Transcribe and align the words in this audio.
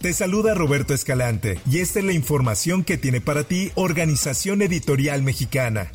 Te 0.00 0.12
saluda 0.12 0.54
Roberto 0.54 0.92
Escalante 0.92 1.58
y 1.68 1.78
esta 1.78 2.00
es 2.00 2.04
la 2.04 2.12
información 2.12 2.84
que 2.84 2.98
tiene 2.98 3.20
para 3.20 3.44
ti 3.44 3.72
Organización 3.74 4.60
Editorial 4.60 5.22
Mexicana. 5.22 5.90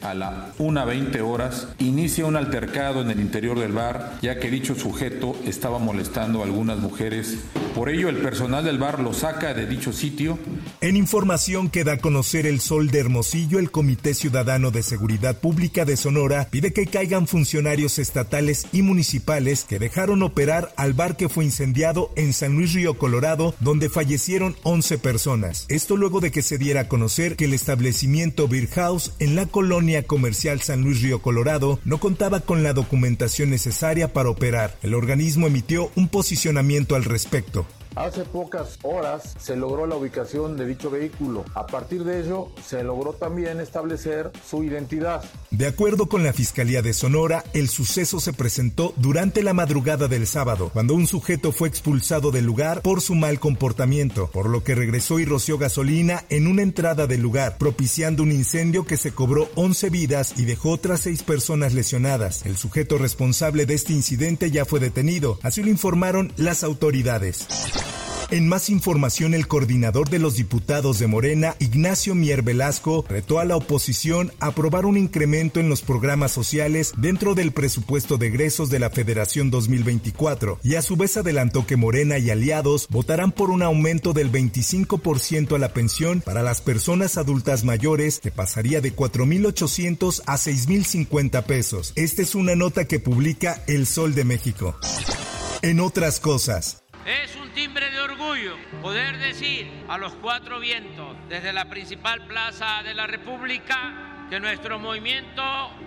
A 0.00 0.14
las 0.14 0.56
1.20 0.58 1.20
horas 1.20 1.68
inicia 1.78 2.24
un 2.24 2.36
altercado 2.36 3.02
en 3.02 3.10
el 3.10 3.20
interior 3.20 3.58
del 3.58 3.72
bar, 3.72 4.12
ya 4.22 4.38
que 4.38 4.48
dicho 4.48 4.74
sujeto 4.74 5.36
estaba 5.44 5.78
molestando 5.78 6.40
a 6.40 6.44
algunas 6.44 6.78
mujeres. 6.78 7.40
Por 7.74 7.88
ello, 7.88 8.08
el 8.08 8.16
personal 8.16 8.64
del 8.64 8.78
bar 8.78 9.00
lo 9.00 9.12
saca 9.14 9.54
de 9.54 9.66
dicho 9.66 9.92
sitio. 9.92 10.38
En 10.80 10.96
información 10.96 11.70
que 11.70 11.84
da 11.84 11.92
a 11.92 11.98
conocer 11.98 12.46
el 12.46 12.60
Sol 12.60 12.90
de 12.90 12.98
Hermosillo, 12.98 13.58
el 13.58 13.70
Comité 13.70 14.14
Ciudadano 14.14 14.70
de 14.70 14.82
Seguridad 14.82 15.38
Pública 15.38 15.84
de 15.84 15.96
Sonora 15.96 16.48
pide 16.50 16.72
que 16.72 16.86
caigan 16.86 17.26
funcionarios 17.26 17.98
estatales 17.98 18.66
y 18.72 18.82
municipales 18.82 19.64
que 19.64 19.78
dejaron 19.78 20.22
operar 20.22 20.72
al 20.76 20.94
bar 20.94 21.16
que 21.16 21.28
fue 21.28 21.44
incendiado 21.44 22.10
en 22.16 22.32
San 22.32 22.54
Luis 22.54 22.72
Río 22.72 22.94
Colorado, 22.94 23.54
donde 23.60 23.88
fallecieron 23.88 24.56
11 24.62 24.98
personas. 24.98 25.66
Esto 25.68 25.96
luego 25.96 26.20
de 26.20 26.30
que 26.30 26.42
se 26.42 26.58
diera 26.58 26.82
a 26.82 26.88
conocer 26.88 27.36
que 27.36 27.44
el 27.44 27.54
establecimiento 27.54 28.48
Beer 28.48 28.68
House 28.68 29.12
en 29.20 29.36
la 29.36 29.46
colonia 29.46 30.02
comercial 30.02 30.60
San 30.60 30.82
Luis 30.82 31.02
Río 31.02 31.22
Colorado 31.22 31.78
no 31.84 31.98
contaba 31.98 32.40
con 32.40 32.62
la 32.62 32.72
documentación 32.72 33.50
necesaria 33.50 34.12
para 34.12 34.30
operar. 34.30 34.76
El 34.82 34.94
organismo 34.94 35.46
emitió 35.46 35.90
un 35.94 36.08
posicionamiento 36.08 36.94
al 36.94 37.04
respecto. 37.04 37.66
Hace 38.00 38.24
pocas 38.24 38.78
horas 38.82 39.36
se 39.38 39.56
logró 39.56 39.86
la 39.86 39.94
ubicación 39.94 40.56
de 40.56 40.66
dicho 40.66 40.88
vehículo. 40.88 41.44
A 41.54 41.66
partir 41.66 42.02
de 42.02 42.22
ello, 42.22 42.48
se 42.66 42.82
logró 42.82 43.12
también 43.12 43.60
establecer 43.60 44.30
su 44.48 44.64
identidad. 44.64 45.22
De 45.50 45.66
acuerdo 45.66 46.06
con 46.06 46.22
la 46.22 46.32
Fiscalía 46.32 46.80
de 46.80 46.94
Sonora, 46.94 47.44
el 47.52 47.68
suceso 47.68 48.18
se 48.18 48.32
presentó 48.32 48.94
durante 48.96 49.42
la 49.42 49.52
madrugada 49.52 50.08
del 50.08 50.26
sábado, 50.26 50.70
cuando 50.72 50.94
un 50.94 51.06
sujeto 51.06 51.52
fue 51.52 51.68
expulsado 51.68 52.30
del 52.30 52.46
lugar 52.46 52.80
por 52.80 53.02
su 53.02 53.14
mal 53.14 53.38
comportamiento, 53.38 54.30
por 54.30 54.48
lo 54.48 54.64
que 54.64 54.74
regresó 54.74 55.18
y 55.18 55.26
roció 55.26 55.58
gasolina 55.58 56.24
en 56.30 56.46
una 56.46 56.62
entrada 56.62 57.06
del 57.06 57.20
lugar, 57.20 57.58
propiciando 57.58 58.22
un 58.22 58.32
incendio 58.32 58.86
que 58.86 58.96
se 58.96 59.12
cobró 59.12 59.50
11 59.56 59.90
vidas 59.90 60.32
y 60.38 60.46
dejó 60.46 60.70
otras 60.70 61.00
6 61.00 61.22
personas 61.24 61.74
lesionadas. 61.74 62.46
El 62.46 62.56
sujeto 62.56 62.96
responsable 62.96 63.66
de 63.66 63.74
este 63.74 63.92
incidente 63.92 64.50
ya 64.50 64.64
fue 64.64 64.80
detenido, 64.80 65.38
así 65.42 65.62
lo 65.62 65.68
informaron 65.68 66.32
las 66.38 66.64
autoridades. 66.64 67.46
En 68.32 68.46
más 68.46 68.70
información, 68.70 69.34
el 69.34 69.48
coordinador 69.48 70.08
de 70.08 70.20
los 70.20 70.36
diputados 70.36 71.00
de 71.00 71.08
Morena, 71.08 71.56
Ignacio 71.58 72.14
Mier 72.14 72.42
Velasco, 72.42 73.04
retó 73.08 73.40
a 73.40 73.44
la 73.44 73.56
oposición 73.56 74.32
a 74.38 74.46
aprobar 74.48 74.86
un 74.86 74.96
incremento 74.96 75.58
en 75.58 75.68
los 75.68 75.82
programas 75.82 76.30
sociales 76.30 76.92
dentro 76.96 77.34
del 77.34 77.50
presupuesto 77.50 78.18
de 78.18 78.28
egresos 78.28 78.70
de 78.70 78.78
la 78.78 78.90
Federación 78.90 79.50
2024 79.50 80.60
y 80.62 80.76
a 80.76 80.82
su 80.82 80.96
vez 80.96 81.16
adelantó 81.16 81.66
que 81.66 81.74
Morena 81.74 82.18
y 82.18 82.30
aliados 82.30 82.86
votarán 82.88 83.32
por 83.32 83.50
un 83.50 83.62
aumento 83.62 84.12
del 84.12 84.30
25% 84.30 85.56
a 85.56 85.58
la 85.58 85.72
pensión 85.72 86.20
para 86.20 86.44
las 86.44 86.60
personas 86.60 87.18
adultas 87.18 87.64
mayores 87.64 88.20
que 88.20 88.30
pasaría 88.30 88.80
de 88.80 88.94
4.800 88.94 90.22
a 90.26 90.36
6.050 90.36 91.42
pesos. 91.46 91.92
Esta 91.96 92.22
es 92.22 92.36
una 92.36 92.54
nota 92.54 92.84
que 92.84 93.00
publica 93.00 93.60
El 93.66 93.86
Sol 93.86 94.14
de 94.14 94.22
México. 94.22 94.76
En 95.62 95.80
otras 95.80 96.20
cosas, 96.20 96.84
poder 98.82 99.18
decir 99.18 99.66
a 99.88 99.96
los 99.96 100.12
cuatro 100.14 100.60
vientos 100.60 101.16
desde 101.28 101.54
la 101.54 101.70
principal 101.70 102.26
plaza 102.26 102.82
de 102.82 102.92
la 102.92 103.06
República 103.06 104.26
que 104.28 104.38
nuestro 104.38 104.78
movimiento 104.78 105.42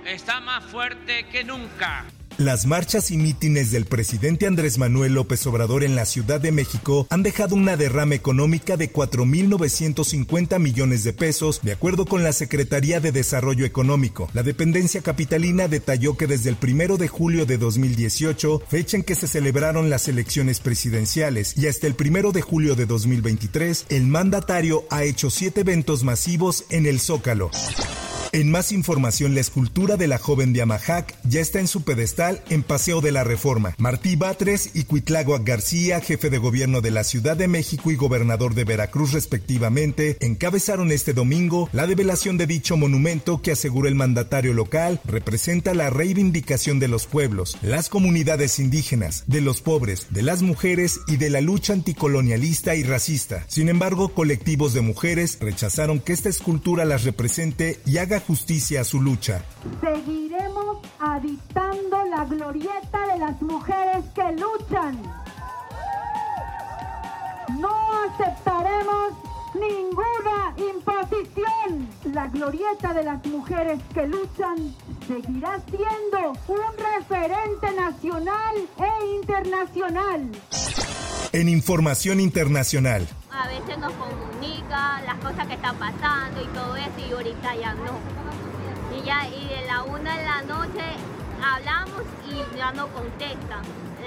está 0.05 0.39
más 0.39 0.63
fuerte 0.63 1.27
que 1.27 1.43
nunca. 1.43 2.05
Las 2.43 2.65
marchas 2.65 3.09
y 3.09 3.15
mítines 3.15 3.71
del 3.71 3.85
presidente 3.85 4.47
Andrés 4.47 4.77
Manuel 4.77 5.13
López 5.13 5.47
Obrador 5.47 5.81
en 5.81 5.95
la 5.95 6.03
Ciudad 6.03 6.41
de 6.41 6.51
México 6.51 7.07
han 7.09 7.23
dejado 7.23 7.55
una 7.55 7.77
derrama 7.77 8.15
económica 8.15 8.75
de 8.75 8.91
4.950 8.91 10.59
millones 10.59 11.05
de 11.05 11.13
pesos, 11.13 11.61
de 11.63 11.71
acuerdo 11.71 12.05
con 12.05 12.21
la 12.21 12.33
Secretaría 12.33 12.99
de 12.99 13.13
Desarrollo 13.13 13.65
Económico. 13.65 14.29
La 14.33 14.43
dependencia 14.43 15.01
capitalina 15.01 15.69
detalló 15.69 16.17
que 16.17 16.27
desde 16.27 16.49
el 16.49 16.57
primero 16.57 16.97
de 16.97 17.07
julio 17.07 17.45
de 17.45 17.57
2018, 17.57 18.63
fecha 18.67 18.97
en 18.97 19.03
que 19.03 19.15
se 19.15 19.29
celebraron 19.29 19.89
las 19.89 20.09
elecciones 20.09 20.59
presidenciales, 20.59 21.57
y 21.57 21.67
hasta 21.67 21.87
el 21.87 21.95
primero 21.95 22.33
de 22.33 22.41
julio 22.41 22.75
de 22.75 22.85
2023, 22.85 23.85
el 23.87 24.05
mandatario 24.07 24.83
ha 24.89 25.05
hecho 25.05 25.29
siete 25.29 25.61
eventos 25.61 26.03
masivos 26.03 26.65
en 26.69 26.87
el 26.87 26.99
Zócalo. 26.99 27.51
En 28.33 28.49
más 28.49 28.71
información, 28.71 29.35
la 29.35 29.41
escultura 29.41 29.95
de 29.95 30.07
la 30.07 30.17
joven 30.17 30.53
de 30.53 30.63
Amajac 30.63 31.15
ya 31.23 31.39
está 31.39 31.59
en 31.59 31.67
su 31.67 31.83
pedestal 31.83 32.41
en 32.49 32.63
Paseo 32.63 32.99
de 32.99 33.11
la 33.11 33.23
Reforma. 33.23 33.75
Martí 33.77 34.15
Batres 34.15 34.71
y 34.73 34.85
Cuitláhuac 34.85 35.43
García, 35.43 36.01
jefe 36.01 36.31
de 36.31 36.39
gobierno 36.39 36.81
de 36.81 36.89
la 36.89 37.03
Ciudad 37.03 37.37
de 37.37 37.47
México 37.47 37.91
y 37.91 37.95
gobernador 37.95 38.55
de 38.55 38.63
Veracruz 38.63 39.13
respectivamente, 39.13 40.17
encabezaron 40.19 40.91
este 40.91 41.13
domingo 41.13 41.69
la 41.73 41.85
develación 41.85 42.39
de 42.39 42.47
dicho 42.47 42.75
monumento 42.75 43.39
que 43.39 43.51
asegura 43.51 43.87
el 43.87 43.93
mandatario 43.93 44.53
local 44.53 44.99
representa 45.05 45.75
la 45.75 45.91
reivindicación 45.91 46.79
de 46.79 46.87
los 46.87 47.05
pueblos, 47.05 47.59
las 47.61 47.87
comunidades 47.87 48.57
indígenas, 48.57 49.25
de 49.27 49.41
los 49.41 49.61
pobres, 49.61 50.07
de 50.09 50.23
las 50.23 50.41
mujeres 50.41 51.01
y 51.05 51.17
de 51.17 51.29
la 51.29 51.41
lucha 51.41 51.73
anticolonialista 51.73 52.73
y 52.73 52.81
racista. 52.81 53.45
Sin 53.47 53.69
embargo, 53.69 54.09
colectivos 54.09 54.73
de 54.73 54.81
mujeres 54.81 55.37
rechazaron 55.39 55.99
que 55.99 56.13
esta 56.13 56.29
escultura 56.29 56.83
las 56.83 57.03
represente 57.03 57.79
y 57.85 57.99
haga 57.99 58.22
justicia 58.27 58.81
a 58.81 58.83
su 58.83 59.01
lucha. 59.01 59.43
Seguiremos 59.81 60.77
habitando 60.99 62.03
la 62.05 62.25
glorieta 62.25 63.07
de 63.13 63.19
las 63.19 63.41
mujeres 63.41 64.05
que 64.15 64.31
luchan. 64.31 65.01
No 67.59 67.69
aceptaremos 68.09 69.13
ninguna 69.53 70.55
imposición. 70.57 71.89
La 72.13 72.27
glorieta 72.27 72.93
de 72.93 73.03
las 73.03 73.25
mujeres 73.25 73.79
que 73.93 74.07
luchan 74.07 74.75
seguirá 75.07 75.61
siendo 75.69 76.33
un 76.47 76.77
referente 76.77 77.71
nacional 77.75 78.55
e 78.77 79.15
internacional. 79.15 80.31
En 81.31 81.49
información 81.49 82.19
internacional, 82.19 83.07
a 83.31 83.47
veces 83.47 83.77
nos 83.79 83.91
las 85.05 85.17
cosas 85.19 85.47
que 85.47 85.53
están 85.53 85.75
pasando 85.77 86.41
y 86.41 86.45
todo 86.47 86.75
eso 86.75 86.99
y 87.07 87.11
ahorita 87.13 87.55
ya 87.55 87.73
no. 87.73 87.99
Y 88.95 89.03
ya 89.03 89.27
y 89.27 89.47
de 89.47 89.65
la 89.65 89.83
una 89.83 90.17
de 90.17 90.23
la 90.25 90.41
noche 90.41 90.83
hablamos 91.41 92.03
y 92.29 92.57
ya 92.57 92.71
no 92.73 92.87
contestan 92.87 93.61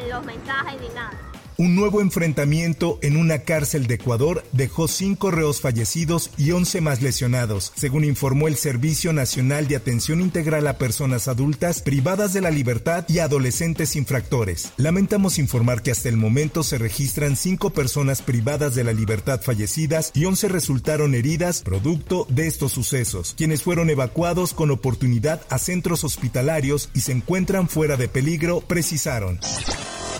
los 0.08 0.24
mensajes 0.24 0.80
ni 0.80 0.88
nada. 0.90 1.25
Un 1.58 1.74
nuevo 1.74 2.02
enfrentamiento 2.02 2.98
en 3.00 3.16
una 3.16 3.38
cárcel 3.38 3.86
de 3.86 3.94
Ecuador 3.94 4.44
dejó 4.52 4.88
cinco 4.88 5.30
reos 5.30 5.62
fallecidos 5.62 6.30
y 6.36 6.50
11 6.50 6.82
más 6.82 7.00
lesionados, 7.00 7.72
según 7.74 8.04
informó 8.04 8.46
el 8.46 8.56
Servicio 8.56 9.14
Nacional 9.14 9.66
de 9.66 9.76
Atención 9.76 10.20
Integral 10.20 10.66
a 10.66 10.76
Personas 10.76 11.28
Adultas 11.28 11.80
privadas 11.80 12.34
de 12.34 12.42
la 12.42 12.50
libertad 12.50 13.06
y 13.08 13.20
adolescentes 13.20 13.96
infractores. 13.96 14.72
Lamentamos 14.76 15.38
informar 15.38 15.80
que 15.80 15.92
hasta 15.92 16.10
el 16.10 16.18
momento 16.18 16.62
se 16.62 16.76
registran 16.76 17.36
cinco 17.36 17.70
personas 17.70 18.20
privadas 18.20 18.74
de 18.74 18.84
la 18.84 18.92
libertad 18.92 19.40
fallecidas 19.40 20.10
y 20.12 20.26
11 20.26 20.48
resultaron 20.48 21.14
heridas 21.14 21.62
producto 21.62 22.26
de 22.28 22.48
estos 22.48 22.72
sucesos, 22.72 23.32
quienes 23.34 23.62
fueron 23.62 23.88
evacuados 23.88 24.52
con 24.52 24.70
oportunidad 24.70 25.40
a 25.48 25.56
centros 25.58 26.04
hospitalarios 26.04 26.90
y 26.92 27.00
se 27.00 27.12
encuentran 27.12 27.66
fuera 27.66 27.96
de 27.96 28.08
peligro, 28.08 28.60
precisaron. 28.60 29.40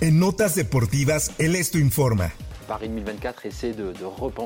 En 0.03 0.21
notas 0.21 0.55
deportivas, 0.55 1.33
el 1.39 1.57
Esto 1.57 1.79
informa. 1.79 2.31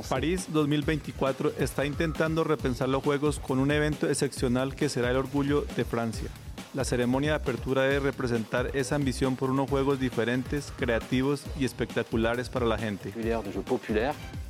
París 0.08 0.46
2024 0.52 1.54
está 1.58 1.84
intentando 1.84 2.44
repensar 2.44 2.88
los 2.88 3.02
Juegos 3.02 3.40
con 3.40 3.58
un 3.58 3.72
evento 3.72 4.08
excepcional 4.08 4.76
que 4.76 4.88
será 4.88 5.10
el 5.10 5.16
orgullo 5.16 5.62
de 5.76 5.84
Francia. 5.84 6.28
La 6.72 6.84
ceremonia 6.84 7.30
de 7.30 7.36
apertura 7.36 7.82
debe 7.82 7.98
representar 7.98 8.70
esa 8.74 8.94
ambición 8.94 9.34
por 9.34 9.50
unos 9.50 9.68
Juegos 9.68 9.98
diferentes, 9.98 10.72
creativos 10.78 11.42
y 11.58 11.64
espectaculares 11.64 12.48
para 12.48 12.64
la 12.64 12.78
gente. 12.78 13.12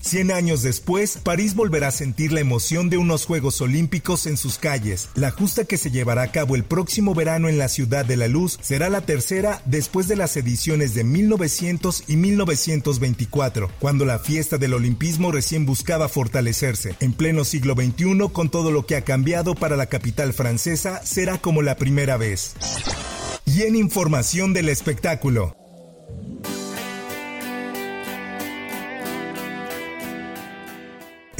Cien 0.00 0.30
años 0.30 0.62
después, 0.62 1.18
París 1.22 1.54
volverá 1.54 1.88
a 1.88 1.92
sentir 1.92 2.32
la 2.32 2.40
emoción 2.40 2.90
de 2.90 2.98
unos 2.98 3.24
Juegos 3.24 3.60
Olímpicos 3.60 4.26
en 4.26 4.36
sus 4.36 4.58
calles. 4.58 5.08
La 5.14 5.30
justa 5.30 5.64
que 5.64 5.78
se 5.78 5.90
llevará 5.90 6.22
a 6.22 6.32
cabo 6.32 6.56
el 6.56 6.64
próximo 6.64 7.14
verano 7.14 7.48
en 7.48 7.58
la 7.58 7.68
Ciudad 7.68 8.04
de 8.04 8.16
la 8.16 8.28
Luz 8.28 8.58
será 8.60 8.90
la 8.90 9.00
tercera 9.00 9.62
después 9.64 10.06
de 10.06 10.16
las 10.16 10.36
ediciones 10.36 10.94
de 10.94 11.04
1900 11.04 12.04
y 12.06 12.16
1924, 12.16 13.70
cuando 13.78 14.04
la 14.04 14.18
fiesta 14.18 14.58
del 14.58 14.74
olimpismo 14.74 15.32
recién 15.32 15.64
buscaba 15.64 16.08
fortalecerse. 16.08 16.96
En 17.00 17.12
pleno 17.12 17.44
siglo 17.44 17.74
XXI, 17.74 18.30
con 18.32 18.50
todo 18.50 18.70
lo 18.70 18.84
que 18.84 18.96
ha 18.96 19.04
cambiado 19.04 19.54
para 19.54 19.76
la 19.76 19.86
capital 19.86 20.32
francesa, 20.34 21.04
será 21.04 21.38
como 21.38 21.62
la 21.62 21.76
primera 21.76 22.09
vez. 22.16 22.54
Y 23.44 23.62
en 23.62 23.76
información 23.76 24.52
del 24.52 24.68
espectáculo. 24.68 25.59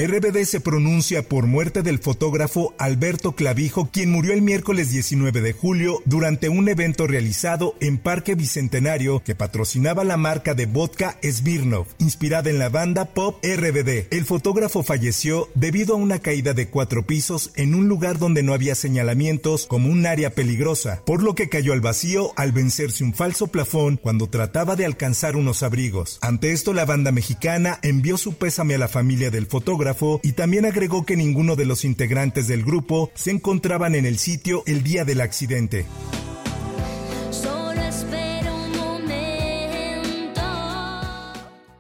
RBD 0.06 0.44
se 0.46 0.60
pronuncia 0.60 1.22
por 1.22 1.46
muerte 1.46 1.82
del 1.82 1.98
fotógrafo 1.98 2.74
Alberto 2.78 3.32
Clavijo, 3.32 3.90
quien 3.92 4.10
murió 4.10 4.32
el 4.32 4.40
miércoles 4.40 4.90
19 4.90 5.42
de 5.42 5.52
julio 5.52 6.00
durante 6.06 6.48
un 6.48 6.70
evento 6.70 7.06
realizado 7.06 7.74
en 7.80 7.98
Parque 7.98 8.34
Bicentenario 8.34 9.22
que 9.22 9.34
patrocinaba 9.34 10.02
la 10.04 10.16
marca 10.16 10.54
de 10.54 10.64
vodka 10.64 11.18
Smirnov, 11.22 11.86
inspirada 11.98 12.48
en 12.48 12.58
la 12.58 12.70
banda 12.70 13.12
pop 13.12 13.44
RBD. 13.44 14.06
El 14.10 14.24
fotógrafo 14.24 14.82
falleció 14.82 15.50
debido 15.54 15.96
a 15.96 15.98
una 15.98 16.18
caída 16.18 16.54
de 16.54 16.68
cuatro 16.68 17.04
pisos 17.04 17.50
en 17.56 17.74
un 17.74 17.86
lugar 17.86 18.18
donde 18.18 18.42
no 18.42 18.54
había 18.54 18.76
señalamientos 18.76 19.66
como 19.66 19.90
un 19.90 20.06
área 20.06 20.30
peligrosa, 20.30 21.02
por 21.04 21.22
lo 21.22 21.34
que 21.34 21.50
cayó 21.50 21.74
al 21.74 21.82
vacío 21.82 22.32
al 22.36 22.52
vencerse 22.52 23.04
un 23.04 23.12
falso 23.12 23.48
plafón 23.48 23.98
cuando 23.98 24.30
trataba 24.30 24.76
de 24.76 24.86
alcanzar 24.86 25.36
unos 25.36 25.62
abrigos. 25.62 26.18
Ante 26.22 26.52
esto, 26.52 26.72
la 26.72 26.86
banda 26.86 27.12
mexicana 27.12 27.78
envió 27.82 28.16
su 28.16 28.32
pésame 28.38 28.76
a 28.76 28.78
la 28.78 28.88
familia 28.88 29.30
del 29.30 29.46
fotógrafo 29.94 30.20
y 30.22 30.32
también 30.32 30.64
agregó 30.66 31.04
que 31.04 31.16
ninguno 31.16 31.56
de 31.56 31.64
los 31.64 31.84
integrantes 31.84 32.48
del 32.48 32.64
grupo 32.64 33.10
se 33.14 33.30
encontraban 33.30 33.94
en 33.94 34.06
el 34.06 34.18
sitio 34.18 34.62
el 34.66 34.82
día 34.82 35.04
del 35.04 35.20
accidente. 35.20 35.86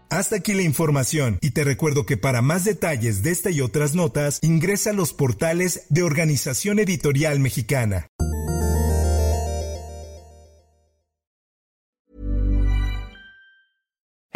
Hasta 0.08 0.36
aquí 0.36 0.54
la 0.54 0.62
información 0.62 1.38
y 1.40 1.52
te 1.52 1.62
recuerdo 1.62 2.04
que 2.04 2.16
para 2.16 2.42
más 2.42 2.64
detalles 2.64 3.22
de 3.22 3.30
esta 3.30 3.50
y 3.50 3.60
otras 3.60 3.94
notas 3.94 4.40
ingresa 4.42 4.90
a 4.90 4.92
los 4.92 5.12
portales 5.12 5.86
de 5.88 6.02
Organización 6.02 6.80
Editorial 6.80 7.38
Mexicana. 7.38 8.08